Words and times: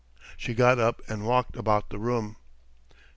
She 0.35 0.55
got 0.55 0.79
up 0.79 1.03
and 1.07 1.27
walked 1.27 1.55
about 1.55 1.91
the 1.91 1.99
room. 1.99 2.37